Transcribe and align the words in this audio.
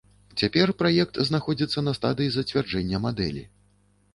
Цяпер 0.41 0.71
праект 0.79 1.19
знаходзіцца 1.29 1.79
на 1.87 1.93
стадыі 1.99 2.33
зацвярджэння 2.37 3.03
мадэлі. 3.05 3.47